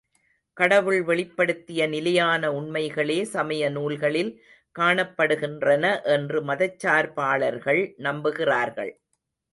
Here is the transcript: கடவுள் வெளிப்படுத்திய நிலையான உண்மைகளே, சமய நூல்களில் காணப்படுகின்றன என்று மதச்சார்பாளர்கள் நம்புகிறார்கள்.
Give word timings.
கடவுள் 0.57 1.01
வெளிப்படுத்திய 1.03 1.81
நிலையான 1.87 2.49
உண்மைகளே, 2.51 3.19
சமய 3.25 3.69
நூல்களில் 3.69 4.31
காணப்படுகின்றன 4.75 5.85
என்று 6.07 6.41
மதச்சார்பாளர்கள் 6.43 7.83
நம்புகிறார்கள். 7.99 8.91